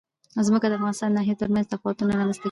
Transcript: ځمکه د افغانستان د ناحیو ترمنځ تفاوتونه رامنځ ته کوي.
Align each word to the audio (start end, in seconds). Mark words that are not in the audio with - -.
ځمکه 0.47 0.67
د 0.69 0.73
افغانستان 0.77 1.09
د 1.11 1.15
ناحیو 1.17 1.39
ترمنځ 1.41 1.65
تفاوتونه 1.73 2.11
رامنځ 2.19 2.29
ته 2.37 2.37
کوي. 2.37 2.39